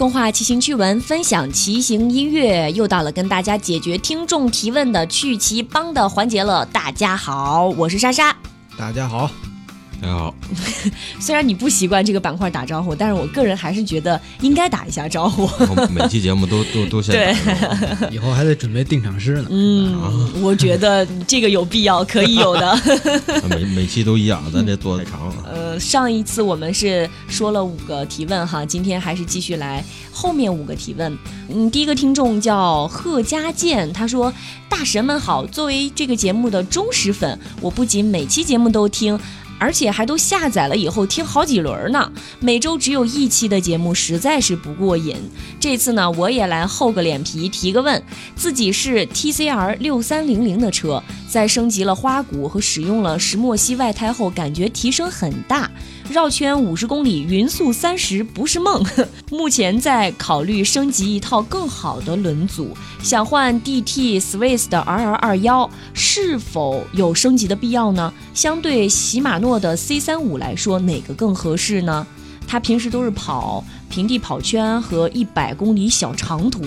[0.00, 6.64] 共话骑行趣闻，分享骑行音乐，又到了跟大家解决听众提问的趣骑帮的环节了。
[6.64, 8.34] 大家好，我是莎莎。
[8.78, 9.30] 大家好，
[10.00, 10.34] 大家好，
[11.20, 15.42] 虽然你不习惯这个板块打招呼，但是我个人还是觉得应该打一下招呼。
[15.42, 19.48] 我每期节目都 都都先对打是吧以后还得准备定场诗呢。
[19.50, 22.78] 嗯，我觉得这个有必要，可以有的。
[23.50, 25.34] 每每期都一样，咱这做太长了。
[25.44, 31.14] 呃，上一次我们是说了五个提问哈，今天还是继续来后面五个提问。
[31.50, 34.32] 嗯，第一个听众叫贺家健，他说
[34.70, 39.18] ：“大神们好，作为这个节目的忠实粉，我不仅每期节目都听。”
[39.60, 42.10] 而且还都下载了以后听好几轮呢，
[42.40, 45.14] 每周只有一期的节目实在是不过瘾。
[45.60, 48.02] 这次呢，我也来厚个脸皮提个问，
[48.34, 55.70] 自己是 TCR 六三零零的车，在升级了花鼓和使用了石墨烯外胎后，感觉提升很大。
[56.08, 58.84] 绕圈五十公里，匀速三十不是梦。
[59.30, 68.12] 目前在考虑升级一套更好的轮组，想换 DT Swiss 的 RR 二幺，是否有升级的必要呢？
[68.34, 72.06] 相对禧玛诺的 C 三五来说，哪个更合适呢？
[72.46, 76.64] 他平时都是跑平地跑圈和一百公里小长途。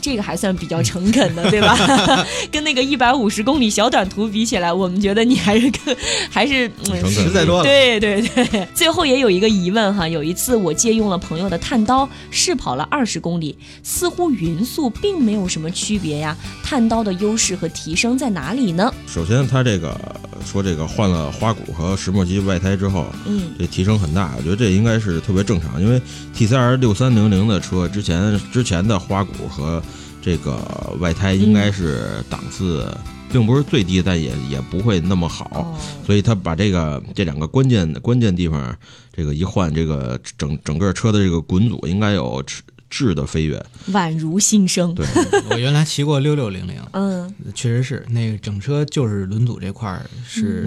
[0.00, 1.76] 这个还算比较诚恳的，对吧？
[2.50, 5.96] 跟那个一百五十公里小短途比起来，我们觉得你还是更
[6.30, 7.64] 还是诚实在多了。
[7.64, 16.36] 对对对，最后也有一个疑问哈，有一次我借用了朋友的碳刀试跑了二十公里，似乎匀速并没有什么区别呀。
[16.64, 18.92] 碳刀的优势和提升在哪里呢？
[19.06, 19.98] 首先，他这个
[20.44, 26.00] 说这个换了花鼓和石墨烯外胎之后，嗯这提升很大，我觉得这应该是特别正常，因为
[26.36, 29.82] TCR 六三零零的车之前之前的花鼓和
[30.22, 32.94] 这个外胎应该是档次
[33.32, 35.50] 并不是最低，但也也不会那么好。
[35.54, 38.76] 哦，所以他把这个这两个关键关键地方，
[39.12, 43.64] 这个一换，这个整整个车的这个滚阻应该有质质的飞跃。
[43.92, 44.94] 宛如新生。
[44.94, 45.06] 对，
[45.50, 50.66] 我原来骑过六六零零，嗯确实是那个整车就是轮组这块儿是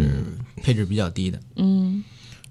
[0.61, 1.39] 配置比较低的。
[1.57, 2.03] 嗯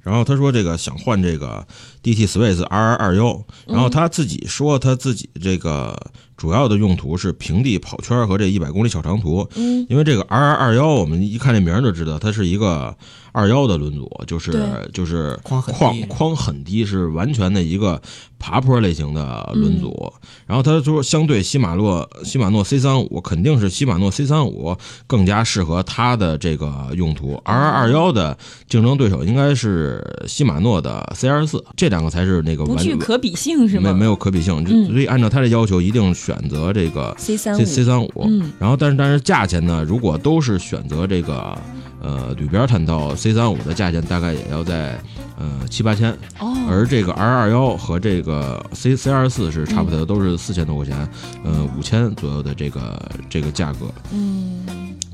[0.03, 1.67] 然后他说这个想换这个
[2.03, 5.97] DT Space RR 二幺，然后他自己说他自己这个
[6.37, 9.87] 主要的用途是平地跑圈和这一百公里小长途，嗯。
[9.89, 12.97] 因为这个 RR 二幺我们一看这名儿就知道它是一个
[13.33, 14.53] 二幺的轮组，就是
[14.93, 18.01] 就是框很框框很低，是完全的一个
[18.39, 20.13] 爬坡类型的轮组。
[20.47, 24.77] 然后他说，相对禧玛诺禧玛诺 C 三五，肯定是禧玛诺 C 三五
[25.07, 27.35] 更加适合它的这个用途。
[27.45, 28.37] RR 二幺的
[28.69, 33.93] 竞争对手应该是禧玛诺的 C 二四，这两个才是那个完不具可比性是吗？
[33.93, 38.11] 没没有可比性，嗯所以按照他的要求，一定选择这个 C 三 C 五 C 三五。
[38.27, 41.57] 嗯然后但是但是价钱呢，如果都是选择这个
[42.03, 45.01] 呃铝边探道 C 三五的价钱大概也要在
[45.39, 51.09] 呃七八千，哦，而这个 R 二幺和这个 C C 二四是差不多，都是四千多块钱，
[51.45, 53.87] 呃五千左右的这个这个价格。
[54.13, 54.63] 嗯。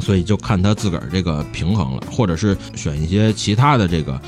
[0.01, 4.19] 所以就看他自个儿这个平衡了，或者是选一些其他的这个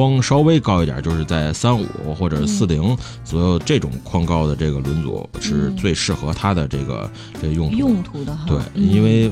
[0.00, 7.76] 框稍微高一点，就是在三五或者四零左右这种框高的这个轮组是最适合它的这个这个用途。
[7.76, 8.46] 用途的哈。
[8.46, 9.30] 对，嗯因为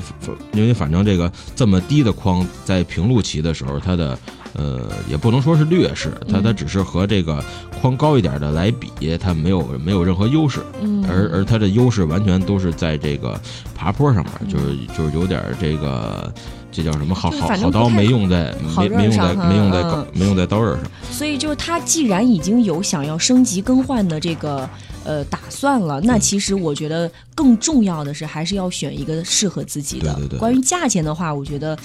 [0.52, 4.18] 因为反正这个这么低的框在平路骑的时候，它的
[4.52, 7.42] 呃也不能说是劣势，它嗯它只是和这个
[7.80, 10.60] 框高一点的来比，它没有没有任何优势。
[10.82, 13.40] 嗯，而而它的优势完全都是在这个
[13.74, 16.30] 爬坡上面，嗯就是就是有点这个，
[16.70, 20.90] 这叫什么好好好刀没用在没没用在没用在没用在刀刃上。
[21.10, 24.68] 所以就是他既然已经有想要升级更换的这个
[25.04, 30.14] 呃打算了，那其实我觉得更重要的是还是要选一个适合自己的。
[30.14, 31.76] 对对对关于价钱的话，我觉得，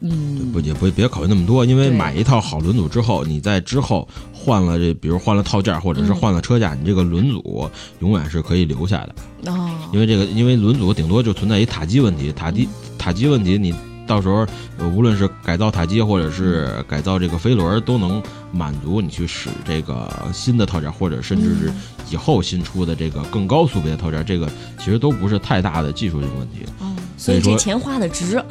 [0.00, 9.52] 嗯，不也不别考虑那么多，因为买一套好轮组之后，你在之后换了这，比如换了套件或者是嗯换了车架，你这个轮组永远是可以留下的。
[9.52, 13.74] 哦，因为这个，因为轮组顶多就存在一塔基问题，塔基塔基问题，你
[14.08, 14.46] 到时候
[14.78, 21.72] 呃无论是改造塔基或者是改造这个飞轮，都能满足你去使这个新的套件，或者甚至是
[22.10, 28.42] 以后新出的这个更高速别的套件，这个其实都不是太大的技术性问题，哦，所以说这钱花的值。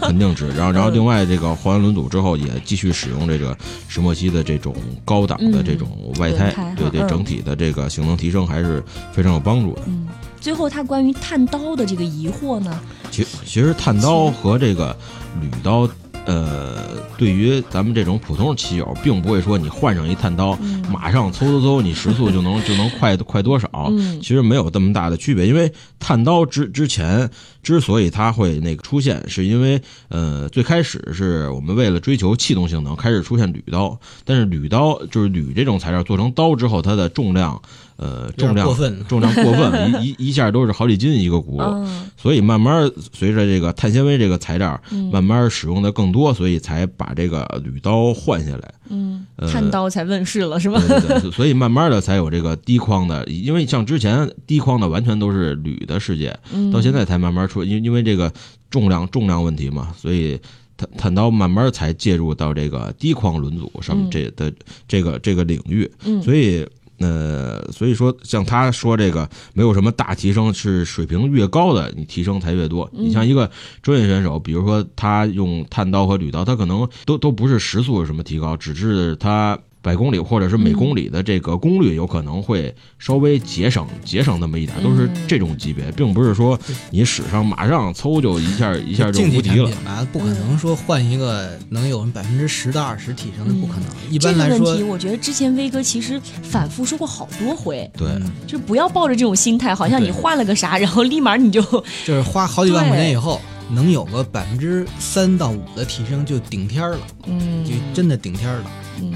[0.00, 0.48] 肯定值。
[0.48, 3.56] 然后，然后嗯另外这个换完轮组之后，也继续使用这个
[3.88, 8.82] 石墨烯的这种高档的这种外胎，对对，嗯整体的这个性能提升还是
[9.12, 9.82] 非常有帮助的。
[9.86, 10.08] 嗯，
[10.42, 12.80] 最后他关于碳刀的这个疑惑呢，
[13.12, 14.94] 其其实碳刀和这个
[15.40, 15.88] 铝刀，
[16.26, 16.78] 呃，
[17.16, 20.82] 对于咱们这种普通骑友，并不会说你换上一碳刀，嗯。
[20.90, 23.68] 马上嗖嗖嗖，你时速就能就能快快多少？
[23.90, 24.20] 嗯。
[24.20, 27.30] 其实没有这么大的区别，因为碳刀之之前
[27.62, 37.60] 之所以它会那个出现，是因为呃最开始是我们为了追求气动性能开始出现铝刀，但是铝刀就是铝这种材料做成刀之后，它的重量
[37.96, 48.74] 呃重量过分重量过分了， 一一一下都是好几斤一个轱辘，嗯所以慢慢随着这个碳纤维这个材料嗯慢慢使用的更多，所以才把这个铝刀换下来。
[48.88, 50.78] 嗯，碳刀才问世了是吧？
[50.86, 58.32] 对对对，所以慢慢的才有这个低框的，因为像之前低框的完全都是铝的世界，嗯到现在才慢慢出，因因为这个
[58.70, 60.40] 重量重量问题嘛，所以
[60.76, 64.52] 炭炭刀慢慢才介入到这个低框轮组上面嗯这的
[64.88, 66.66] 这个这个领域，嗯所以。
[66.98, 72.88] 呃，所以说，像他说这个没有什么大提升，是水平越高的，你提升才越多。
[72.92, 73.50] 嗯你像一个
[73.82, 86.58] 专业选手，比如说他用碳刀和铝刀，他可能都都不是时速有什么提高，只是他百公里或者是每公里的这个功率有可能会稍微节省节省那么一点，都是这种级别，并不是说
[86.90, 89.70] 你使上马上嗖就一下一下就无敌了。
[89.70, 89.84] 产品。
[89.84, 93.88] 吧，不可能说换一个能有百分之十到二十提升的，不可能。
[94.08, 101.60] 一这般来说个问题，，我觉得之前威哥其实反复说过好多回，对，嗯就是不要抱着这种心态，好像你换了个啥，然后立马你就
[102.06, 103.40] 就是花好几万块钱以后，
[103.70, 107.64] 能有个百分之三到五的提升就顶天儿了，嗯。
[107.64, 108.70] 就真的顶天儿了。
[109.00, 109.12] 嗯，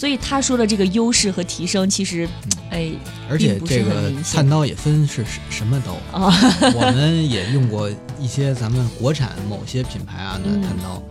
[0.00, 2.26] 所以他说的这个优势和提升，其实
[2.70, 2.90] 哎
[3.28, 4.34] 而且这个很明显。
[4.36, 6.32] 炭刀也分是什什么刀，啊，
[6.74, 7.86] 我们也用过
[8.18, 11.02] 一些咱们国产某些品牌啊的嗯炭刀，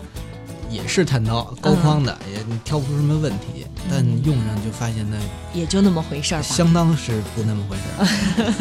[0.72, 5.18] 也是探刀，高框的，也挑不出什么问题，但嗯用上就发现那
[5.54, 6.48] 也就那么回事儿吧。
[6.48, 7.84] 相当是不那么回事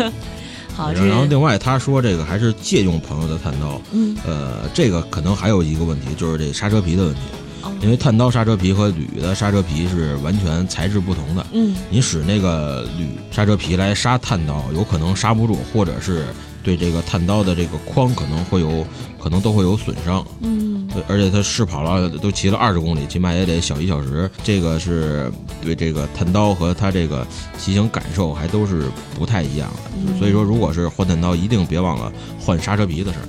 [0.03, 0.13] 儿。
[0.77, 4.15] 好，然后另外他说这个还是借用朋友的探刀，嗯。
[4.27, 7.21] 呃，这个可能还有一个问题，就是这刹车皮的问题。
[7.63, 16.27] 哦因为碳刀刹车皮和铝的刹车皮是完全材质不同的，嗯你使那个铝刹车皮来刹碳刀，有可能刹不住，或者是
[16.63, 18.87] 对这个碳刀的这个框可能会有，
[19.19, 20.25] 可能都会有损伤。
[20.41, 24.31] 嗯对而且他试跑了，都骑了二十公里，起码也得小一小时。
[24.43, 27.27] 这个是对这个碳刀和它这个
[27.59, 28.85] 骑行感受还都是
[29.15, 29.91] 不太一样的。
[29.97, 32.11] 嗯所以说，如果是换碳刀，一定别忘了
[32.41, 33.29] 换刹车皮的事儿。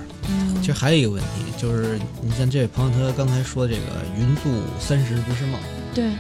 [0.70, 3.82] 实还有一个问题，就是你像这位朋友他刚才说这个
[4.18, 4.50] 匀速
[4.80, 5.60] 三十不是梦，
[5.94, 6.12] 对，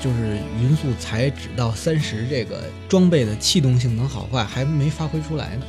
[0.00, 5.62] 就是匀速才只到三十，这个装备的气动性能好坏还没发挥出来呢。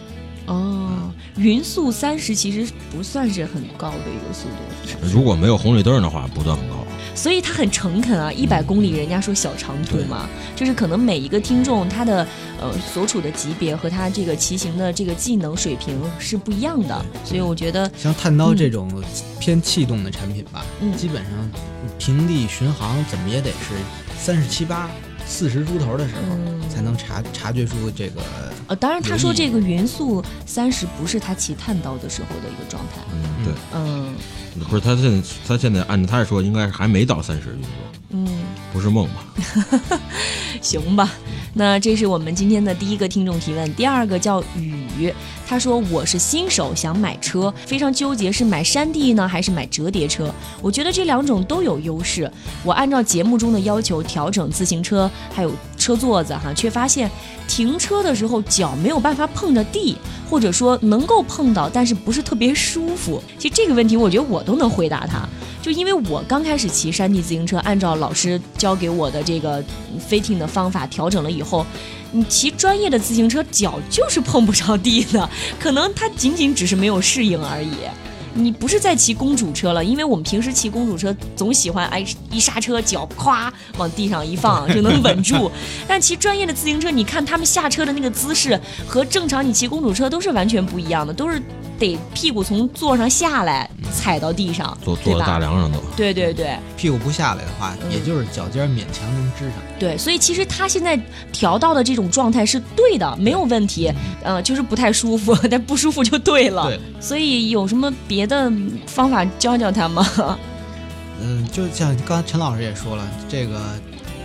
[0.48, 6.76] 哦，匀速三十其实不算是很高的一个速度，如果没有红绿灯的话，不算很高。
[7.14, 12.26] 所以他很诚恳啊，一百公里人家说小长途嘛，就是可能每一个听众他的
[12.60, 18.90] 呃所处的级别和他这个骑行的这个技能水平是不一样的，所以我觉得像探刀这种
[19.40, 20.92] 偏气动的产品吧，嗯。
[20.96, 21.32] 基本上
[21.98, 23.76] 平地巡航怎么也得是
[24.18, 24.90] 三十七八、
[25.26, 26.62] 四十出头的时候，嗯。
[26.70, 28.22] 才能察察觉出这个。
[28.68, 34.14] 呃，当然他说这个匀速三十不是他骑探刀的时候的一个状态，嗯，对，嗯
[34.72, 37.70] 不是他现在他现在按照他说，应该是还没到三十匀速，
[38.12, 38.28] 嗯。
[38.72, 40.00] 不是梦吧？
[40.62, 41.12] 行吧，
[41.54, 43.76] 那这是我们今天的第一个听众提问。
[43.76, 45.14] 第二个叫雨，
[45.46, 50.34] 他说我是新手，想买车，非常纠结是买山地呢还是买折叠车。
[50.62, 52.32] 我觉得这两种都有优势。
[52.64, 55.52] 我按照节目中的要求调整自行车还有
[55.92, 57.12] 车座子哈，却发现
[57.50, 59.98] 停车的时候脚没有办法碰着地，
[60.30, 63.22] 或者说能够碰到，但是不是特别舒服。
[63.38, 65.28] 其实这个问题，我觉得我都能回答他。
[65.62, 69.62] 就因为我刚开始骑山地自行车，按照老师教给我的这个
[70.10, 71.66] fitting 的方法调整了以后，
[72.14, 75.30] 你骑专业的自行车脚就是碰不着地的，
[75.60, 77.72] 可能他仅仅只是没有适应而已。
[78.34, 85.52] 你不是在骑公主车了，因为我们平时骑公主车总喜欢哎一刹车脚咵往地上一放 就能稳住，
[85.88, 91.42] 但骑专业的自行车，你看他们下车的那个姿势和正常你骑公主车都是完全不一样的，都是
[91.78, 95.80] 得屁股从座上下来踩到地上，坐坐在大梁上都。
[95.98, 99.58] 对对对屁股不下来的话，嗯也就是脚尖勉强能支上。
[99.80, 100.98] 对，所以其实他现在
[101.32, 103.92] 调到的这种状态是对的，没有问题，
[104.24, 106.68] 呃，就是不太舒服， 但不舒服就对了。
[106.68, 108.52] 对，所以有什么别的
[108.88, 110.06] 方法教教他吗？
[111.22, 113.60] 嗯，就像刚才陈老师也说了，这个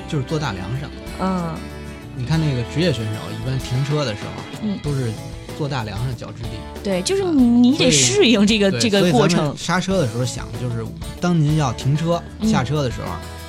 [0.09, 0.91] 就是坐大梁上。
[1.21, 1.55] 嗯
[2.19, 5.13] 你看那个职业选手，一般停车的时候，嗯都是
[5.59, 6.49] 坐大梁上脚支地。
[6.83, 9.55] 对，就是你你得适应这个这个过程。
[9.55, 10.83] 刹车的时候想的就是，
[11.21, 13.09] 当您要停车、嗯下车的时候，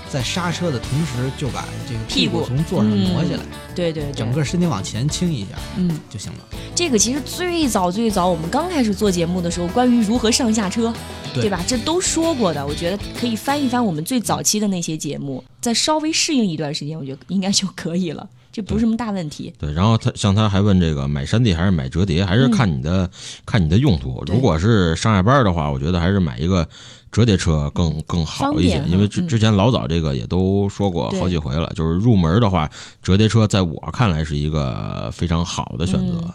[0.10, 3.44] 在刹车的同时就把这个屁股股从座上挪下来，
[3.76, 6.40] 对对对，整个身体往前倾一下嗯，就行了。
[6.74, 10.94] 这个其实最早最早我们刚开始做节目的时候，关于如何上下车，
[11.34, 11.64] 对对吧？
[11.68, 12.66] 这都说过的。
[12.66, 18.28] 我觉得可以翻一翻我们最早期的那些节目，再稍微适应一段时间，我觉得应该就可以了。
[18.58, 19.54] 这不是什么大问题。
[19.60, 23.08] 对，然后他像他还问这个买山地还是买折叠，还是看你的、
[23.46, 24.24] 看你的用途。
[24.26, 26.68] 如果是上下班的话，我觉得还是买一个
[27.12, 32.68] 折叠车更更好一些，因为之嗯之前老早这个也都说过好几回了，就是入门的话，
[33.04, 36.14] 折叠车在我看来是一个非常好的选择。
[36.24, 36.34] 嗯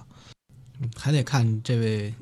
[0.96, 2.14] 还得看这位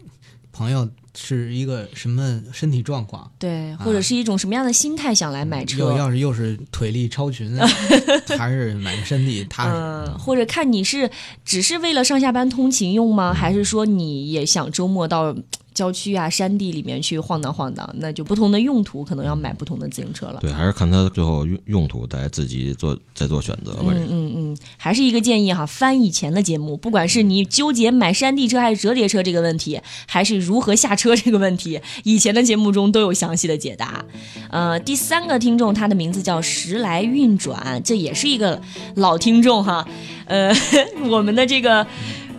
[0.51, 3.31] 朋友是一个什么身体状况。
[3.39, 5.93] 对，或者是一种什么样的心态想来买又车。
[5.97, 7.59] 要是又是腿力超群，
[8.39, 9.71] 还是买个身体踏实。
[9.73, 11.11] 嗯，或者看你是
[11.45, 13.33] 只是为了上下班通勤用吗？
[13.33, 15.35] 还是说你也想周末到
[15.73, 17.89] 郊区啊、山地里面去晃荡晃荡？
[17.99, 20.39] 那就不同的用途，可能要买不同的自行车了。
[20.41, 23.87] 对，还是看它最后用用途，大家自己做再做选择吧。
[23.89, 34.05] 嗯嗯嗯，还是一个建议哈，翻以前的节目，不管是你纠结买山地车还是折叠车这个问题，还是如何下车这个问题，以前的节目中都有详细的解答。
[34.51, 38.61] 呃，第三个听众他的名字叫时来运转，这也是一个
[38.97, 39.87] 老听众哈。
[40.27, 40.53] 呃，
[41.11, 41.87] 我们的这个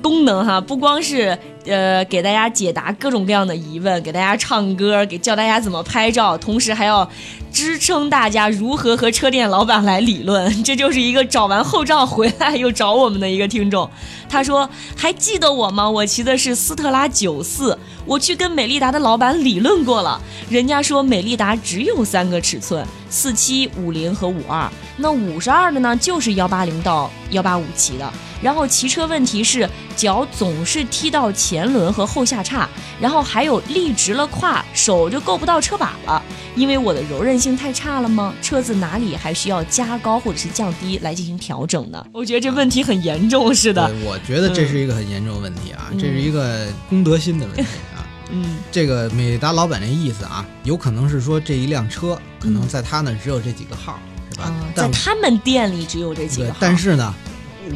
[0.01, 7.09] 功能哈，不光是呃给大家解答各种各样的疑问，给大家唱歌，给教大家怎么拍照，同时还要
[7.51, 10.63] 支撑大家如何和车店老板来理论。
[10.63, 13.89] 这就是一个找完后账回来又找我们的一个听众。
[14.27, 15.89] 他说：“还记得我吗？
[15.89, 28.09] 我骑的是斯特拉九四，我去跟美利达的老板理论过了，人家说美利达只有三个尺寸，四七、五零和五二，那五十二的呢就是幺八零到幺八五骑的。
[28.41, 32.65] 然后骑车问题是脚总是踢到前轮和后下叉，
[32.97, 36.23] 然后还有立直了胯，手就够不到车把了。
[36.55, 38.33] 因为我的柔韧性太差了吗？
[38.41, 42.05] 车子哪里还需要加高或者是降低来进行调整呢？
[42.13, 43.85] 我觉得这问题很严重，是的。
[43.89, 47.99] 对，我觉得这是一个很严重的问题啊，嗯这是一个公德心的问题啊。
[48.31, 53.99] 嗯这个美达老板那意思啊，有可能是说这一辆车可能嗯在他那只有这几个号，
[54.31, 54.45] 是吧？
[54.45, 57.13] 啊，在他们店里只有这几个号，，但是呢，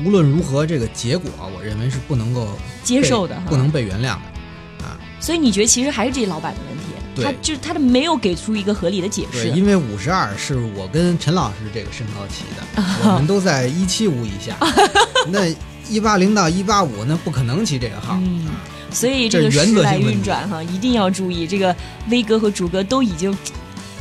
[0.05, 2.47] 无论如何，这个结果我认为是不能够
[2.83, 4.97] 接受的不能被原谅的啊。
[5.19, 9.49] 所以你觉得其实还是这老板的问题，他就是他的没有给出一个合理的解对，释。
[9.49, 14.57] 因为五十二是我跟陈老师这个身高骑的， 我们都在一七五以下，
[15.29, 15.47] 那
[15.89, 18.17] 一八零到一八五那不可能骑这个号。
[18.21, 18.47] 嗯，
[18.91, 21.47] 所以这个是原时来运转哈，一定要注意。
[21.47, 21.75] 这个
[22.09, 23.35] 威哥和竹哥都已经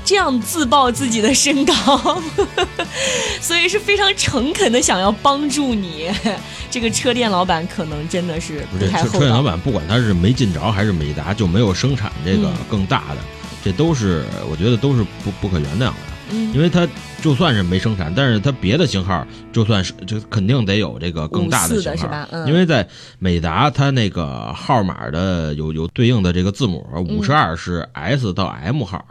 [0.05, 2.23] 这样自曝自己的身高，
[3.41, 6.11] 所以是非常诚恳的想要帮助你。
[6.71, 9.05] 这个车店老板可能真的是不太厚道。
[9.05, 13.19] 车车店老板，不管他是没进着还是美达就没有生产这个嗯更大的，
[13.65, 15.95] 这都是我觉得都是不不可原谅的。
[16.31, 16.89] 嗯因为它
[17.23, 22.87] 就算是没生产，但是它别的型号就算是就肯定得有这个更大54型号，的是吧嗯因为在
[23.19, 29.05] 美达它那个号码的有有对应的这个字母，五十二是 S 到 M 号。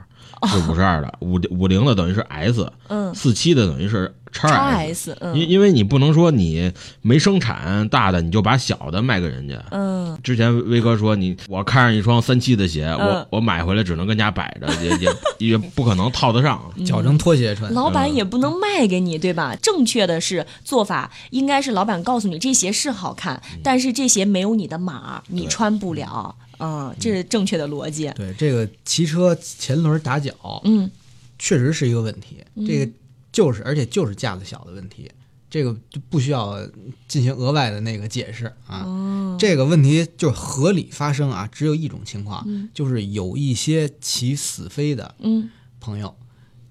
[0.47, 6.71] 是五十二的，五五零的等于是 S，嗯四七的等于是叉叉 S，S 嗯因因为你不能说你
[7.01, 16.61] 没生产大的你就把小的卖给人家，嗯之前威哥说你我看上一双三七的鞋，嗯我我买回来只能跟家摆着，也也也不可能套得上。
[16.85, 19.55] 脚成拖鞋穿，老板也不能卖给你，对吧？
[19.61, 26.35] 正确的是做法应该是老板告诉你这鞋是好看，但是这鞋没有你的码，你穿不了。
[26.63, 28.09] 嗯，这是正确的逻辑。
[28.15, 30.89] 对这个骑车前轮打脚，嗯
[31.37, 32.37] 确实是一个问题。
[32.55, 32.91] 嗯这个
[33.31, 35.11] 就是，而且就是架子小的问题，
[35.49, 36.65] 这个就不需要
[37.07, 38.83] 进行额外的那个解释啊。
[38.85, 46.15] 哦，这个问题就是合理发生啊，只有一种情况，嗯就是有一些骑死飞的嗯朋友，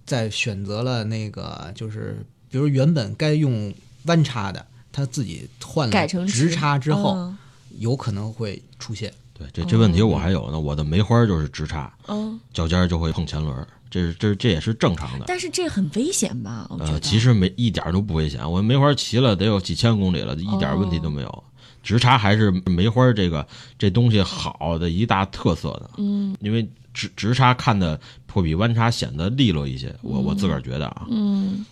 [0.07, 7.39] 在选择了那个就是，比如原本该用弯叉的，他自己换了直叉之后，嗯
[7.79, 9.13] 有可能会出现。
[9.53, 15.25] 对，这这问题我还有呢，我的梅花就是直插，嗯，脚尖儿就会碰前轮儿，这是这这也是正常的。
[15.27, 16.67] 但是这很危险吧？
[16.71, 16.93] 我觉得。
[16.93, 21.45] 呃，其实没一点儿都不危险，我梅花骑了得有几千公里了，一点儿问题都没有。
[21.83, 23.45] 直插还是梅花这个
[23.77, 31.67] 这东西好的一大特色的，嗯因为直直插看的会比弯插显得利落一些，我我自个儿觉得啊，嗯，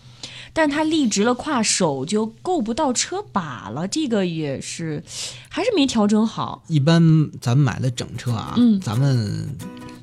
[0.52, 5.02] 但他立直了胯，手就够不到车把了，这个也是
[5.48, 6.62] 还是没调整好。
[6.66, 9.48] 一般咱们买的整车啊，嗯咱们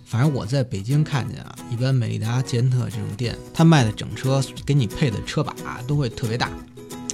[0.05, 5.53] 反正我在北京看见啊，一般美利达、捷安特这种店，他卖的整车给你配的车把
[5.85, 6.49] 都会特别大，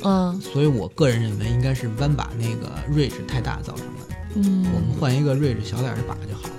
[0.04, 4.16] 嗯所以我个人认为应该是弯把那个锐志太大造成的。
[4.36, 6.54] 嗯，我们换一个锐志小点儿的把就好了。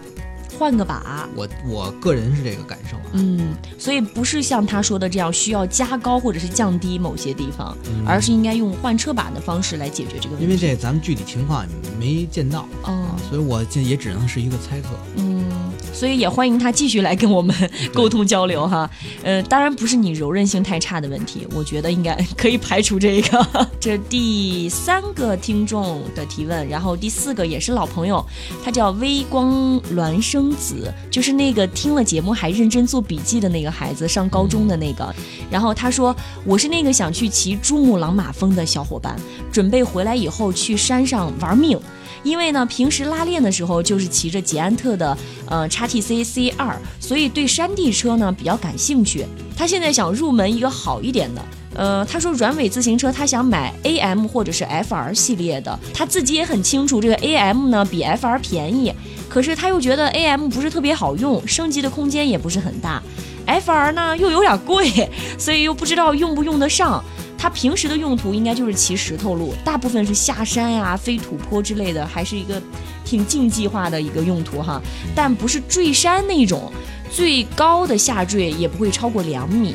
[0.58, 1.28] 换个把。
[1.34, 3.02] 我我个人是这个感受啊。
[3.12, 10.44] 嗯，所以不是像他说的这样需要加高或者是降低某些地方，嗯而是应该用换车把的方式来解决这个问题。
[10.44, 11.66] 因为这咱们具体情况
[11.98, 14.88] 没见到啊哦，，所以我这也只能是一个猜测。
[15.16, 15.44] 嗯，
[15.92, 17.54] 所以也欢迎他继续来跟我们
[17.94, 18.88] 沟通交流哈。
[19.22, 23.46] 呃，当然不是你柔韧性太差的问题，我觉得应该可以排除这个。
[23.80, 28.24] 这第三个听众的提问，然后第四个也是老朋友，
[28.64, 35.14] 他叫微光孪生公子，就是那个听了节目还认真做笔记的那个孩子，上高中的那个。
[35.50, 39.16] 然后他说：“我是那个想去骑珠穆朗玛峰的小伙伴，
[39.50, 41.80] 准备回来以后去山上玩命。”
[42.22, 49.24] 因为呢，平时拉练的时候就是骑着捷安特的呃 x T C C 二，所以对山地车呢比较感兴趣。
[49.56, 51.42] 他现在想入门一个好一点的，
[51.74, 55.78] 呃，他说软尾自行车他想买 A M 或者是 F R 系列的。
[55.92, 58.92] 他自己也很清楚，这个 A M 呢比 F R 便宜，
[59.28, 63.02] 可是他又觉得 A M 不是特别好用，升级的空间也不是很大
[63.46, 67.02] ，F R 呢又有点贵，所以又不知道用不用得上。
[67.44, 72.58] 它平时的用途应该就是骑石头路，大部分是下山呀、飞土坡之类的，还是一个
[73.04, 74.80] 挺竞技化的一个用途哈。
[75.14, 76.72] 但不是坠山那种，
[77.12, 79.74] 最高的下坠也不会超过两米。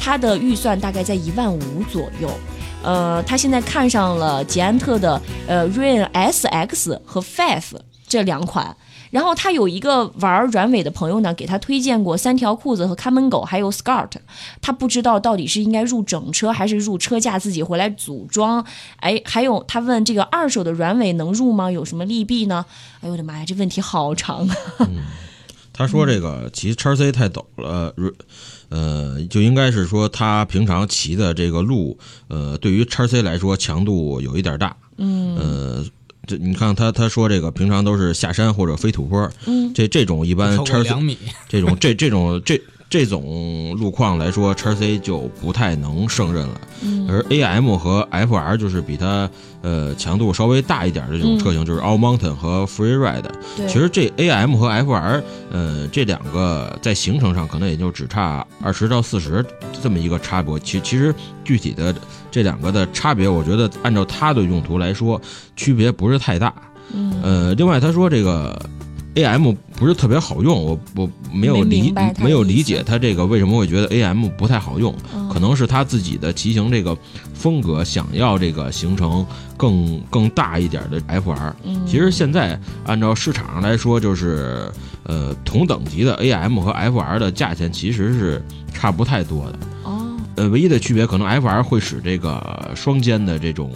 [0.00, 2.30] 它的预算大概在一万五左右。
[2.82, 7.76] 呃，他现在看上了捷安特的呃 Rain SX 和 Five
[8.08, 8.74] 这两款。
[9.10, 14.12] 然后他有一个玩软尾的朋友呢，给他推荐过三条裤子和看门狗，还有 Scott。
[14.62, 18.64] 他不知道到底是应该入整车还是入车架自己回来组装。
[18.98, 21.70] 哎，还有他问这个二手的软尾能入吗？
[21.70, 22.64] 有什么利弊呢？
[23.00, 24.56] 哎呦我的妈呀，这问题好长啊！
[25.72, 27.94] 他说这个骑叉 C 太陡了，
[28.68, 31.98] 呃，就应该是说他平常骑的这个路，
[32.28, 34.76] 呃，对于叉 C 来说强度有一点大。
[34.98, 35.84] 嗯，呃。
[36.30, 41.18] 这你看他他说这个平常都是下山或者飞土坡，嗯，这这种一般超两米，
[41.48, 42.60] 这种这这种这
[42.90, 46.60] 这种路况来说，叉 C 就不太能胜任了。
[46.82, 49.30] 嗯，而 AM 和 FR 就是比它
[49.62, 53.30] 呃强度稍微大一点的这种车型，就是 All Mountain 和 Free Ride。
[53.68, 59.44] 其实这 AM 和 FR 呃这两个在行程上可能也就只差二十到四十
[59.80, 60.58] 这么一个差别。
[60.58, 61.94] 其其实具体的。
[62.32, 65.20] 这两个的差别，我觉得按照它的用途来说，
[65.56, 66.54] 区别不是太大。
[66.94, 68.56] 嗯，呃，另外他说这个
[69.16, 74.94] A M 不是特别好用，我我没有理没有理解他这个为什么会觉得 A M 不太好用，
[75.32, 76.94] 可能是他自己的骑行这个
[77.32, 81.56] 风格，想要这个形成更更大一点的 F R。
[81.86, 84.70] 其实现在按照市场上来说，就是
[85.04, 89.58] 呃同等级的 A M 和 F R 的价钱其实是差不太多的。
[90.40, 93.70] 呃，唯一的区别可能 F R 会使这个双肩的这种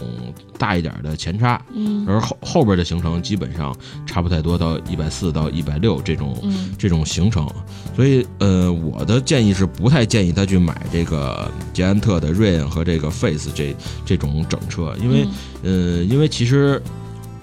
[0.57, 6.35] 大一点的前叉，嗯，而后后边的行程基本上差不太多，到一百四到一百六这种
[6.79, 7.47] 这种行程，
[7.95, 15.29] 所以呃，我的建议是不太建议他去买这个捷安特的 Rain 和这个 Face 这这种整车，因为
[15.63, 16.81] 呃，因为其实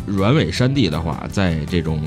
[0.07, 2.01] 软尾山地的话，在这种。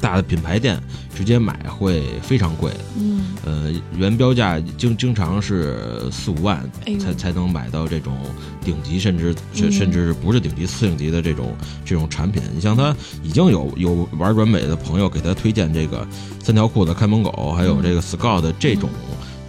[0.00, 0.80] 大的品牌店
[1.14, 6.64] 直接买会非常贵，嗯，呃，原标价经经常是四五万
[6.98, 8.16] 才才能买到这种
[8.64, 12.42] 顶级，甚至甚甚至是不是顶级次顶级的这种这种产品。
[12.54, 16.06] 你像他已经有有玩软美的朋友给他推荐这个
[16.42, 18.88] 三条裤子看门狗，还有这个 Scout 这种。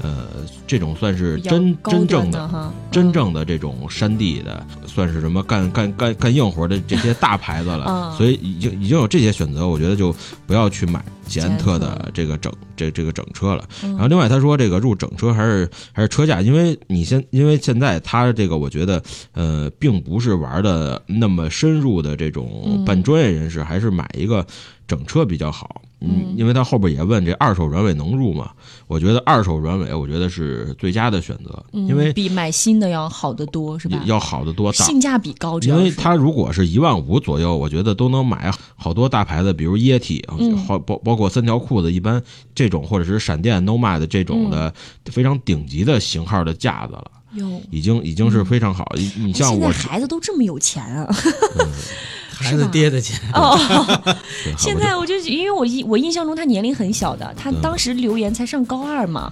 [0.01, 0.27] 呃，
[0.65, 8.15] 这种算是真真正的、真正的这种山地的，算是什么干干干干硬活的这些大牌子了。
[8.17, 10.13] 所以已经已经有这些选择，我觉得就
[10.47, 13.63] 不要去买捷安特的这个整这这个整车了。
[13.81, 19.01] 然后另外他说这个入整车还是还是车架，因为你现因为现在他这个我觉得
[19.33, 24.45] 呃并不是玩的那么深入的这种半专业人士，还是买一个
[24.87, 25.81] 整车比较好。
[26.01, 28.49] 嗯，因为他后边也问这二手软尾能入吗？
[28.87, 34.01] 我觉得二手软尾，我觉得是最佳的选择，因为比买新的要好得多，是吧？
[34.05, 35.59] 要好得多，性价比高。
[35.59, 40.25] 因为它如果是一万五左右，我觉得都能买好多大牌子，比如液体，
[40.67, 42.21] 包包包括三条裤子，一般
[42.55, 44.73] 这种或者是闪电 Nomad 这种的
[45.05, 47.11] 非常顶级的型号的架子了，
[47.69, 48.91] 已经已经是非常好。
[49.17, 51.07] 你像我孩子都这么有钱啊。
[52.33, 53.57] 孩子爹的钱哦，
[54.57, 59.31] 现在我就因为我印我印象中他年龄很小的，他当时留言才上高二嘛，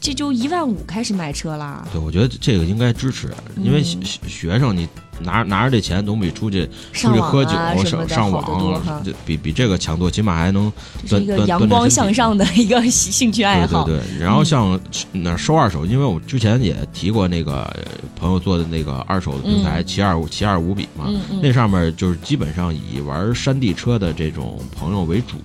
[0.00, 1.86] 这就一万五开始买车啦。
[1.92, 4.88] 对，我觉得这个应该支持，因为学学生你。
[5.20, 7.52] 拿拿着这钱总比出去出去喝酒
[7.84, 10.72] 上上网比比这个强多，起码还能
[11.06, 13.84] 是一个阳光向上的一个兴趣爱好。
[13.84, 14.78] 对对对，然后像
[15.12, 17.68] 那收二手，因为我之前也提过那个
[18.16, 21.08] 朋友做的那个二手的平台奇二五七二五比嘛，
[21.42, 25.36] 那上面就是基本上以玩山地车的这种朋友为主，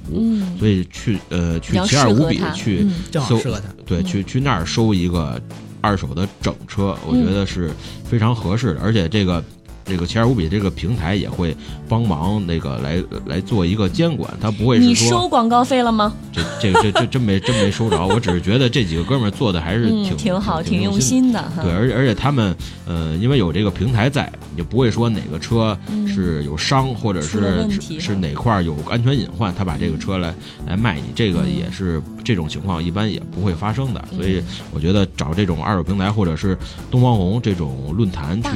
[0.58, 3.40] 所以去呃去奇二五比去收
[3.86, 5.40] 对去去那儿收一个
[5.82, 7.72] 二手的整车，我觉得是
[8.04, 9.44] 非常合适的，而且这个。
[9.90, 11.56] 这个奇二五比这个平台也会
[11.88, 16.14] 帮忙那个来来做一个监管，他不会是你说收广告费了吗？
[16.32, 21.44] 这这这这真没真没收着，我只是觉得这几个哥们儿做的还是挺、嗯，挺好，挺用心心的。
[21.62, 30.34] 对，而且而且他们，呃，因为有这个平台在，也不会说哪个车是有伤，或者是是是哪块儿有安全隐患，他把这个车来
[30.68, 34.04] 来卖你，这个嗯也是这种情况一般也不会发生的。
[34.16, 36.58] 所以我觉得找这种二手平台或者是
[36.92, 38.50] 东方红这种论坛去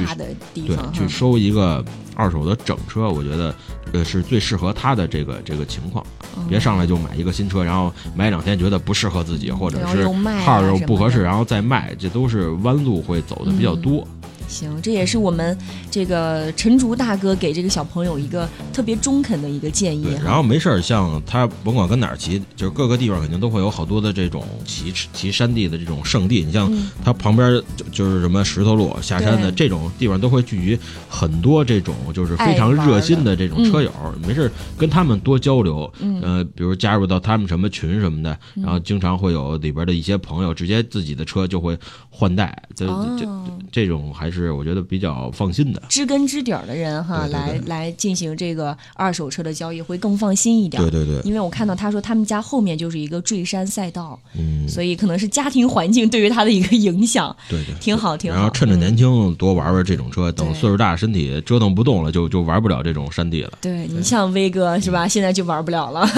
[0.54, 1.82] 对去收一个
[2.14, 3.54] 二手的整车，我觉得
[3.92, 6.04] 呃是最适合他的这个这个情况。
[6.36, 10.06] 嗯别上来就买一个新车，然后买两天觉得不适合自己，或者是
[10.44, 14.06] 号儿又不合适，然后再卖，这都是弯路会走的比较多。
[14.48, 15.56] 行，这也是我们
[15.90, 20.06] 这个陈竹大哥给这个小朋友一个特别中肯的一个建议。
[20.24, 26.44] 然后没事儿，像他甭管跟哪儿骑，就是各个地方肯定都会有好多的这种骑骑山地的这种圣地。
[26.44, 30.78] 你像嗯他旁边就就是什么石头路、下山的这种地方，都会聚集
[31.08, 33.90] 很多这种就是非常热心的的这种车友。
[34.26, 41.76] 没事儿跟他们多交流，嗯呃，比如加入到他们什么群什么的，然后经常会有里边的一些朋友直接自己的车就会
[42.10, 45.82] 换代，这这哦这种还是我觉得比较放心的。
[45.88, 50.82] 知根知底儿的人哈，对对来对来进行这个二手车的交易会更放心一点。
[50.82, 58.36] 对对对，因为我看到他说他们家后面就是一个坠山赛道，嗯，所以可能是家庭环境对于他的一个影响，对对，挺好挺好。
[58.36, 63.52] 然后趁着嗯年轻多玩玩这种车，等岁数大身体折腾不动了，就就玩不了这种山地了。
[63.60, 65.06] 对你像威哥是吧？
[65.08, 66.08] 现在就玩不了了。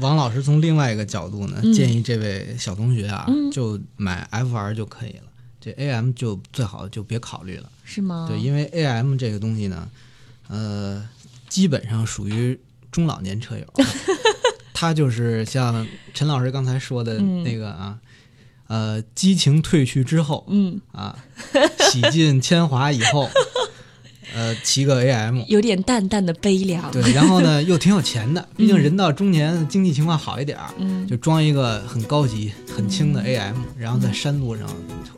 [0.00, 5.22] 王老师从另外一个角度呢，嗯建议这位小同学啊，嗯就买 FR 就可以了。
[5.60, 8.26] 这 AM 就最好就别考虑了，是吗？
[8.28, 9.88] 对，因为 AM 这个东西呢，
[10.48, 11.08] 呃，
[11.48, 12.58] 基本上属于
[12.92, 13.64] 中老年车友，
[14.72, 17.98] 他就是像陈老师刚才说的嗯那个啊，
[18.68, 21.18] 呃，激情褪去之后嗯，啊，
[21.90, 23.28] 洗尽铅华以后，
[24.36, 26.90] 呃，骑个 AM，有点淡淡的悲凉。
[26.92, 34.68] 对，然后呢 又挺有钱的，毕竟人到中年，经济情况好一点儿，嗯，就装一个很高级、很轻的 AM，然后在山路上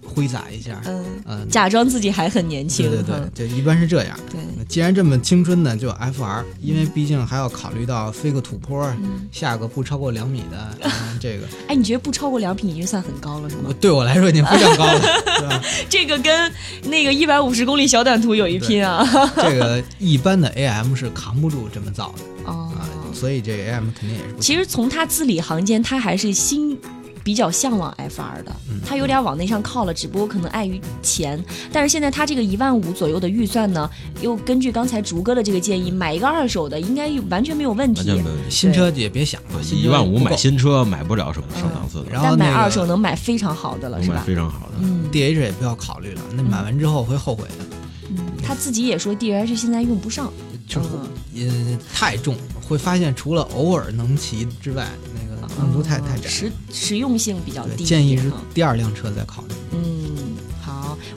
[0.04, 2.88] 挥洒一下，嗯，嗯，假装自己还很年轻。
[2.88, 4.16] 对对对嗯，就一般是这样。
[4.30, 13.74] 对那既然这么青春呢，就 FR，因为毕竟还要考虑到飞个土坡，嗯下个不超过两米的，嗯 这个哎，你觉得不超过两米已经算很高了是吗？
[13.80, 15.62] 对我来说已经非常高了，对吧？
[15.90, 16.52] 这个跟
[16.84, 19.07] 那个一百五十公里小短途有一拼啊！
[19.36, 24.40] 这个一般的 AM 是扛不住这么造的哦啊，所以这个 AM 肯定也是不行。
[24.40, 26.78] 其实从他字里行间，他还是心
[27.24, 31.42] 比较向往 FR 的，嗯他有点往那上靠了，只不过可能碍于钱。
[31.70, 33.90] 但是现在他这个一万五左右的预算呢，
[34.22, 38.24] 又根据刚才竹哥的这个建议，买一个二手的应该完全没有问题完全。
[38.24, 38.44] 没问题。
[38.48, 44.22] 新车也别想了，一万五买新车买不了什么上档次的，然后那个但买二手能买非常好的了，是吧？
[44.26, 44.74] 非常好的。
[44.80, 47.64] 嗯 DH 也不要考虑了，那买完之后会后悔的，
[48.10, 50.32] 嗯，他自己也说 DH 现在用不上。
[50.66, 50.88] 就是
[51.34, 56.28] 嗯呃太重，会发现除了偶尔能骑之外，那个用途太太窄。
[56.28, 57.84] 实实用性比较对，低。
[57.84, 59.54] 建议是第二辆车再考虑。
[59.72, 59.97] 嗯，好，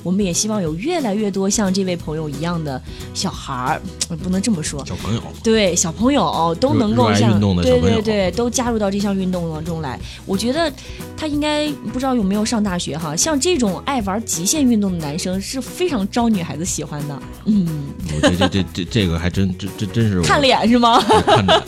[0.04, 2.82] 我们也希望有越来越多像这位朋友一样的
[3.14, 10.00] 小孩儿，呃不能这么说，小朋友，对小朋友都能够像运动的小对朋友对对，都加入到这项运动当中来。
[10.26, 10.72] 我觉得
[11.16, 17.22] 他应该不知道有没有上大学哈，像这种爱玩极限运动的男生是非常招女孩子喜欢的。
[17.46, 17.68] 嗯，
[18.16, 21.00] 我这这这这这个还真真真真是看脸是吗？
[21.26, 21.62] 看脸。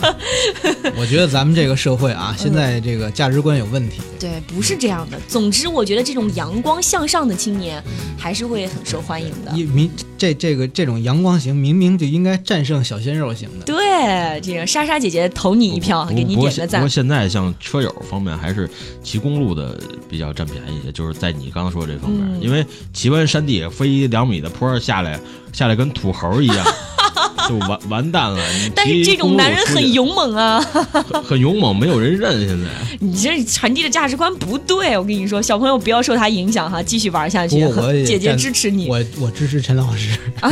[0.98, 4.02] 我觉得咱们这个社会啊，现在这个价值观有问题。
[4.20, 5.20] 对，不是这样的。
[5.28, 7.84] 总之，我觉得这种阳光向上的青年
[8.24, 9.52] 还是会很受欢迎的。
[9.52, 13.66] 一明这这个这种阳光型，明明就应该战胜小鲜肉型的。
[13.66, 16.88] 对，这个莎莎姐姐投你一票，给你点个赞现不过。
[16.88, 18.70] 现在像车友方面，还是
[19.04, 19.78] 骑公路的
[20.10, 25.20] 比较占便宜一些，就是在你刚刚说这方面，嗯因为骑完山地飞两米的坡儿下来，
[25.52, 26.66] 下来跟土猴一样，
[27.48, 28.40] 就完 完蛋了。
[28.76, 30.60] 但是这种男人很勇猛啊！
[30.62, 32.40] 很 很勇猛，没有人认。
[32.48, 32.66] 现 在
[33.00, 37.94] 你这传递的价值观不对，我跟你说，小朋友不要受他影响哈，继续玩下去我。
[37.94, 40.52] 也姐姐支持你，我我支持陈老师，啊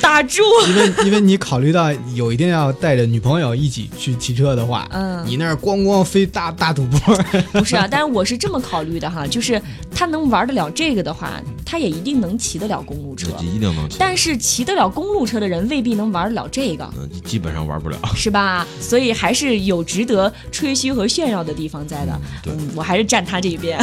[0.00, 0.42] 打住。
[0.68, 7.16] 因为因为你考虑到有一定要带着女朋友一起去骑车的话，嗯你那儿咣咣飞大大土坡，
[7.52, 9.60] 不是啊，但是我是这么考虑的哈，就是
[9.94, 13.28] 他能玩得了这个的话，他也一定能骑得了公路车。
[13.40, 17.98] 一定能骑，但是骑得了公路车的人未必能玩得了这个，嗯基本上玩不了。
[18.14, 18.66] 是吧？
[18.80, 22.20] 所以还是有值得吹嘘和炫耀的地方在的。
[22.42, 23.78] 对嗯，我还是站他这一边。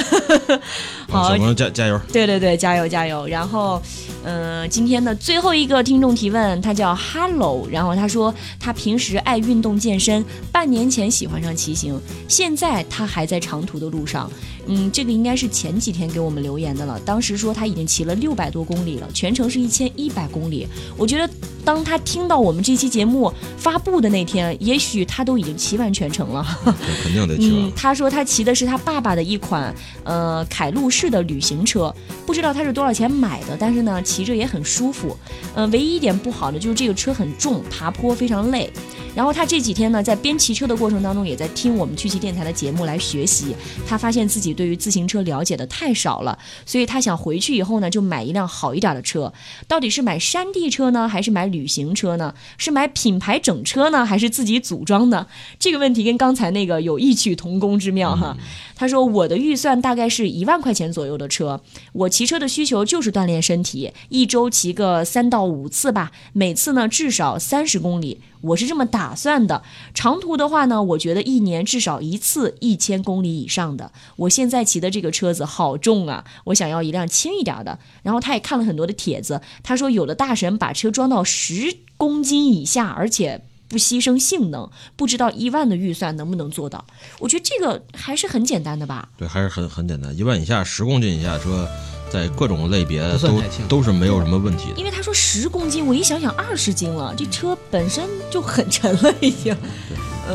[1.09, 1.99] 好小朋友加加油！
[2.11, 3.27] 对对对，加油加油！
[3.27, 3.81] 然后，
[4.23, 14.31] 嗯、今天的最后一个听众提问，他叫 Hello，然后他说他平时爱运动健身，半年前喜欢上骑行，现在他还在长途的路上。
[14.67, 16.99] 嗯，这个应该是前几天给我们留言的了。
[17.05, 20.67] 当时说他已经骑了六百多公里了，全程是一千一百公里。
[20.97, 21.29] 我觉得
[21.65, 26.45] 当他听到我们这期节目发布的那天，也许他都已经骑完全程了。
[26.65, 27.71] 这肯定得去 嗯，。
[27.75, 31.93] 他说他骑的是他爸爸的一款呃凯路士的旅行车，
[32.25, 35.15] 不知道他是多少钱买的，但是呢骑着也很舒服。
[35.55, 38.71] 嗯、唯一一点不好的就是这个车很重，爬坡非常累。
[39.13, 43.55] 然后他这几天呢，在边骑车的过程当中，也在听我们趣骑电台的节目来学习。
[43.85, 49.31] 他发现自己对于自行车了解的太少了，所以他想回去以后呢，就买一辆好一点的车。
[49.67, 52.33] 到底是买山地车呢，还是买旅行车呢？
[52.57, 55.27] 是买品牌整车呢，还是自己组装呢？
[55.59, 58.35] 这个问题跟刚才那个有异曲同工之妙哈。
[58.81, 61.61] 他说我的预算大概是一万块钱左右的车，
[61.93, 69.61] 我骑车的需求就是锻炼身体，一周骑个三到五次吧，每次呢至少三十公里，我是这么打算的。
[69.93, 73.91] 长途的话呢，我觉得一年至少一次一千公里以上的。
[74.15, 77.77] 我现在骑的这个车子好重啊，我想要一辆轻一点的。
[78.01, 83.43] 然后他也看了很多的帖子，他说有的大神把车装到十公斤以下，而且。
[83.71, 86.85] 不牺牲性能，不知道一万的预算能不能做到？
[87.19, 89.07] 我觉得这个还是很简单的吧。
[89.15, 91.65] 对，还是很很简单，一万以下、十公斤以下车，
[92.11, 94.77] 在各种类别都都是没有什么问题的。
[94.77, 99.55] 因为他说十公斤，我一想想二十斤了，这车本身就很沉了，已经。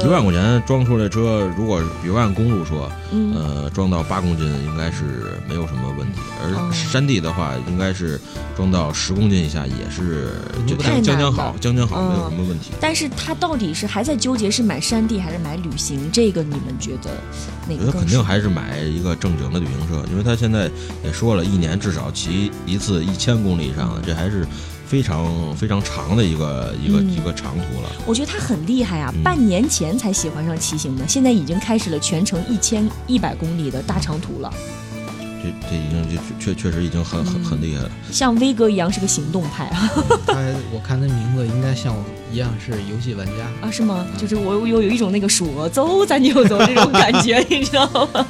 [0.02, 6.18] 一万块钱装出来车，如果比如按公路说，嗯呃，装到八公斤应该是没有什么问题。
[6.18, 8.20] 哦而山地的话，应该是
[8.54, 10.34] 装到十公斤以下也是
[10.66, 12.72] 就将将好，将将好，没有嗯什么问题。
[12.78, 16.10] 但是他到底是还在纠结是买山地还是买旅行？
[16.12, 17.10] 这个你们觉得
[17.66, 18.06] 哪我觉得肯？
[18.06, 20.70] 定还是买一个正经的旅行车，因为他现在
[21.02, 24.46] 也说了，一年至少骑一次一千公里以上的，这还是
[24.86, 27.90] 非常非常长的一个一个嗯一个长途了。
[28.06, 29.10] 我觉得他很厉害啊！
[29.16, 34.52] 嗯半年前才喜欢上骑行的，现在已经开始了全程一千一百公里的大长途了，
[35.42, 37.90] 这这已经就确确实已经很很很厉害了。
[38.12, 39.90] 像威哥一样是个行动派啊！
[40.26, 40.34] 他
[40.72, 43.32] 我看他名字应该像我一样是游戏玩家。
[43.60, 44.06] 啊，是吗？
[44.16, 48.26] 就是我我有有一种那个说走咱就走这种感觉， 你知道吗？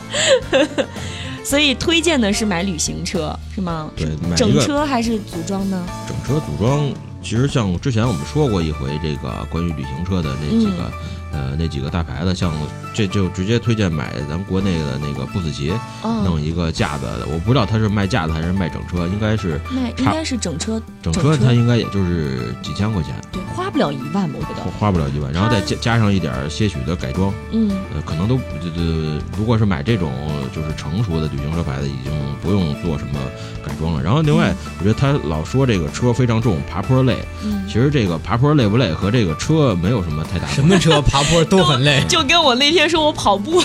[1.46, 3.88] 所以推荐的是买旅行车，是吗？
[3.96, 5.87] 对，买整车还是组装呢？
[6.09, 6.92] 整车组装，
[7.26, 10.92] 其实像之前我们说过一回这个关于旅行车的那几个、
[11.32, 12.52] 呃那几个大牌子，像
[12.94, 24.62] 这就直接推荐买咱们国内的那个不死骑，哦弄，一个架子的，我不知道他是卖架子还是卖整车，应该是卖应该是整车，整整车他应该也就是几千块钱，对，花不了一万吧，我觉得。
[24.78, 30.12] 花不了一万，然后再加加上一点些许的改装，嗯，呃，可能都这这，如果是买这种
[30.54, 33.18] 就是成熟的旅行车牌子，已经不用做什么
[33.66, 34.02] 改装了。
[34.02, 37.15] 然后另外，我觉得他老说这个车非常重，爬坡累。
[37.44, 37.64] 嗯。
[37.66, 41.00] 其实这个爬坡累不累和这个车没有什么太大什么车？
[41.02, 43.62] 爬坡都很累， 就跟我那天说我跑步，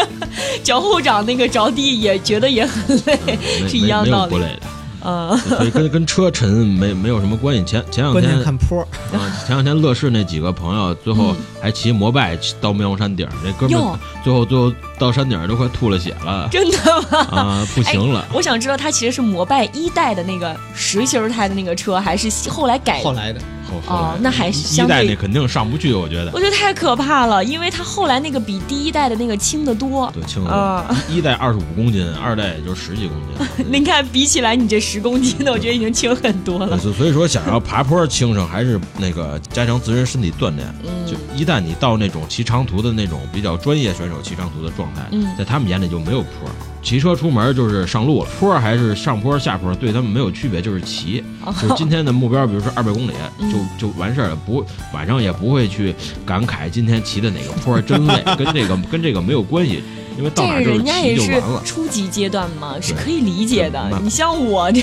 [0.62, 3.18] 脚后掌那个着地也觉得也很累，
[3.62, 4.30] 没是一样道理。
[4.30, 4.66] 不累的，
[5.04, 7.62] 嗯，所以跟跟车沉没没有什么关系。
[7.64, 8.80] 前前两天看坡。
[9.12, 16.78] 啊，前两天乐视那几个朋友最后还骑摩拜骑到妙山顶儿，那哥们儿最后最后到山顶儿都快吐了血了真的
[17.10, 17.18] 吗？
[17.30, 18.26] 啊，不行了。
[18.32, 23.40] 我想知道他其实是摩拜一代的那个实心儿胎的那个车，还是后来改后来的
[23.74, 26.30] 后后来哦那还一代那肯定上不去，我觉得。
[26.32, 30.10] 我觉得太可怕了，因为它后来那个比第一代的那个轻得多。
[30.12, 30.96] 对，轻得多。
[31.14, 33.66] 一代二十五公斤，二代也就十几公斤。
[33.70, 36.78] 您看，比起来你这十公斤的，我觉得已经轻很多了。
[36.78, 40.66] 所所以说，想要爬坡轻省，还是那个加强自身身体锻炼。
[40.84, 46.48] 嗯就一旦你到那种骑长途的那种比较专业选手骑长途的状态，嗯在他们眼里就没有坡。
[46.84, 51.24] 骑车出门就是上路了，坡还是上坡下坡，对他们没有区别，就是骑。
[51.60, 55.94] 就是今天的目标，比如说二百公里，嗯就就完事儿了，不晚上也不会去
[56.26, 59.82] 感慨今天骑的哪个坡真累，跟这个 跟这个没有关系，
[60.18, 61.62] 因为这个到哪儿就是人家也骑就是完了。
[61.64, 64.82] 初级阶段嘛，是可以理解的你像我这，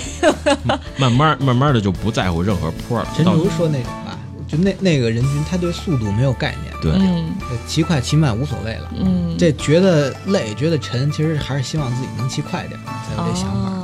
[0.97, 3.05] 慢慢慢慢的就不在乎任何坡了。
[3.23, 4.10] 到陈如说那种吧，
[4.51, 6.91] 就那那个人群，他对速度没有概念，对，
[7.65, 8.91] 骑快骑慢无所谓了。
[8.99, 13.69] 嗯，这觉得累，觉得沉，其实还是希望自己能骑快点儿，才有这想法。
[13.69, 13.80] 哦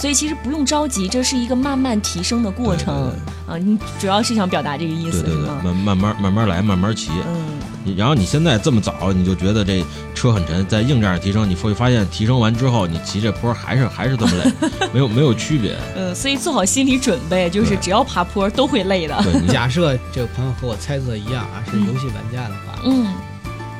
[0.00, 3.12] 所以其实不用着急，这是一个慢慢提升的过程
[3.46, 3.58] 啊。
[3.58, 7.10] 你主要是想表达这个意思对对对，慢慢慢慢慢来，慢慢骑。
[7.28, 9.84] 嗯，然后你现在这么早，你就觉得这
[10.14, 14.50] 车很沉，在硬件上提升，你会发现提升完之后，你骑这坡还是还是这么累，
[14.90, 15.76] 没有没有区别。
[15.94, 19.22] 嗯，所以做好心理准备，就是只要爬坡都会累的。
[19.22, 23.06] 对，你假设这个朋友和我猜测一样啊，是游戏玩家的话，嗯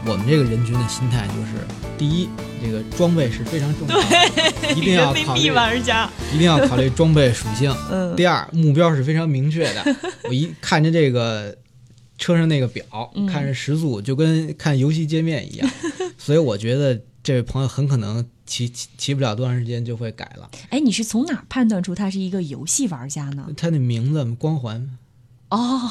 [0.06, 1.66] 我们这个人群的心态就是：
[1.98, 2.28] 第一，
[2.62, 7.74] 这个装备是非常重要的， 一定要考虑，玩家，一定要考虑装备属性。
[7.90, 9.96] 嗯 第二，目标是非常明确的。
[10.24, 11.56] 我一看着这个
[12.18, 15.70] 车上那个表，嗯看着时速，就跟看游戏界面一样，
[16.16, 20.50] 所以我觉得这位朋友很可能骑骑骑不了多长时间就会改了。
[20.70, 23.46] 哎，你是从哪儿判断出他是一个游戏玩家呢？
[23.56, 24.88] 他那名字光环，
[25.50, 25.90] 哦，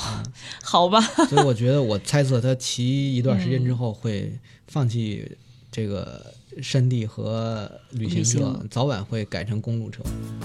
[0.64, 4.32] 好吧， 所以我觉得我猜测他骑一段时间之后会
[4.68, 5.30] 放弃
[5.72, 10.02] 这个山地和旅行车行，早晚会改成公路车。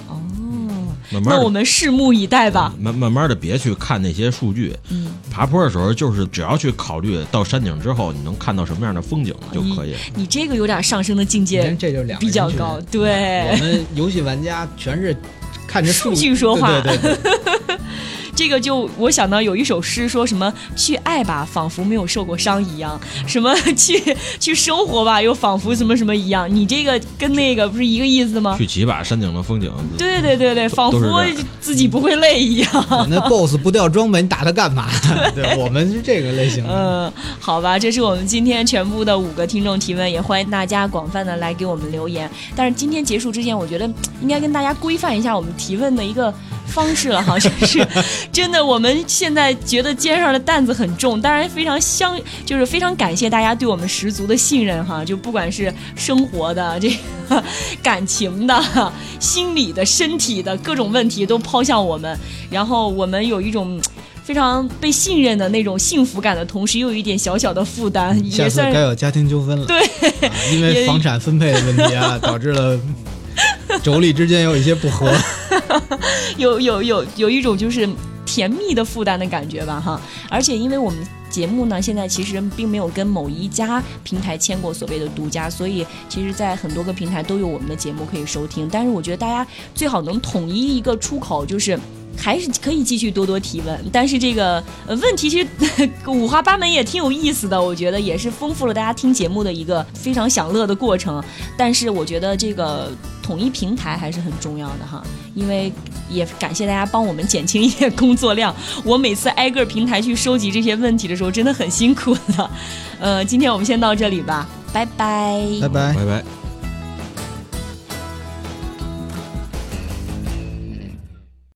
[0.09, 0.21] 哦，
[1.11, 1.31] 慢慢的。
[1.31, 2.75] 那我们拭目以待吧。
[2.79, 4.77] 慢慢慢的，别去看那些数据。
[4.91, 9.95] 嗯，爬坡的时候，就是只要去考虑到山顶之后，你能看到什么样的风景就可以。
[10.15, 13.57] 你这个有点上升的境界这就两比较高，对我。
[13.59, 15.17] 们游戏玩家全是
[15.67, 17.59] 看着数据说话对对对对
[18.35, 24.03] 这个就我想到有一首诗，说什么去爱吧，仿佛没有受过伤一样；什么 去
[24.41, 26.53] 去生活吧，又仿佛什么什么一样。
[26.53, 28.57] 你这个跟那个不是一个意思吗？
[28.59, 31.25] 去骑吧山顶的风景，对对对对，仿佛
[31.61, 32.87] 自己不会累一样。
[32.91, 34.89] 我那 BOSS 不掉装备，你打他干嘛？
[35.35, 36.71] 对，我们是这个类型的。
[36.73, 42.31] 嗯，好吧，这是我们今天全部的五个听众提问，也欢迎大家广泛的来给我们留言。
[42.57, 46.33] 但是今天结束之前，我觉得嗯应该跟大家规范一下我们提问的一个
[46.67, 47.87] 方式了好像是
[48.33, 56.89] 真的，我们现在觉得肩上的担子很重，当然非常相，就是非常感谢大家对我们十足的信任哈，就不管是生活的这
[57.29, 57.43] 个
[57.83, 62.19] 感情的、心理的、身体的各种问题都抛向我们，
[62.51, 63.81] 然后我们有一种。
[64.25, 69.67] 非常被信任的那种幸福感的同时，又有一点小小的负担，下算该有家庭纠纷了。
[69.67, 69.79] 对
[70.27, 72.75] 啊因为房产分配的问题啊， 导致了
[73.85, 75.13] 妯娌之间有一些不和。
[76.39, 77.87] 有有有有一种就是
[78.25, 80.01] 甜蜜的负担的感觉吧哈。
[80.31, 88.69] 而且因为我们节目呢，现在其实并没有跟某一家平台签过所谓的独家，所以其实，在很多个平台都有我们的节目可以收听。
[88.71, 91.79] 但是我觉得大家最好能统一一个出口，就是。
[92.17, 95.49] 还是可以继续多多提问，但是这个呃问题其实
[96.09, 97.61] 五花八门，也挺有意思的。
[97.61, 101.23] 我觉得也是丰富了大家听节目的一个非常享乐的过程。
[101.57, 102.91] 但是我觉得这个
[103.23, 105.03] 统一平台还是很重要的哈，
[105.35, 105.73] 因为
[106.11, 108.55] 也感谢大家帮我们减轻一点工作量。
[108.85, 112.51] 我每次挨个平台去收集这些问题的时候，真的很辛苦的。
[113.01, 115.95] 呃，今天我们先到这里吧，拜拜，拜拜。
[115.95, 116.44] 拜拜。